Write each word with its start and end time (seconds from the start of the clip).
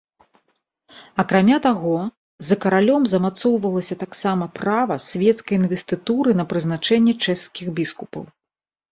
Акрамя 1.23 1.57
таго, 1.65 1.97
за 2.47 2.55
каралём 2.63 3.03
замацоўвалася 3.11 3.95
таксама 4.03 4.45
права 4.59 4.97
свецкай 5.09 5.55
інвестытуры 5.61 6.31
на 6.39 6.45
прызначэнне 6.55 7.13
чэшскіх 7.27 7.67
біскупаў. 7.81 8.23